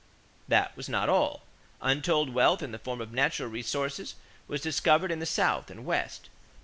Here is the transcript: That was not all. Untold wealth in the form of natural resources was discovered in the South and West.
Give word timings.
That 0.47 0.75
was 0.75 0.89
not 0.89 1.09
all. 1.09 1.43
Untold 1.79 2.33
wealth 2.33 2.63
in 2.63 2.71
the 2.71 2.79
form 2.79 3.01
of 3.01 3.11
natural 3.13 3.49
resources 3.49 4.15
was 4.47 4.59
discovered 4.61 5.11
in 5.11 5.19
the 5.19 5.27
South 5.27 5.69
and 5.69 5.85
West. 5.85 6.27